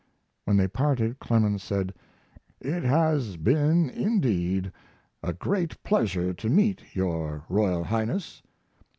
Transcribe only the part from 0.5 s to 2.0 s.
they parted Clemens said: